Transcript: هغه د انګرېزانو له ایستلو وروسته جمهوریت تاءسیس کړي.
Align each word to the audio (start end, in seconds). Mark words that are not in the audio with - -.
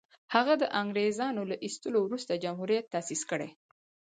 هغه 0.33 0.53
د 0.61 0.63
انګرېزانو 0.81 1.41
له 1.51 1.55
ایستلو 1.65 1.99
وروسته 2.03 2.41
جمهوریت 2.43 2.85
تاءسیس 2.93 3.21
کړي. 3.31 3.49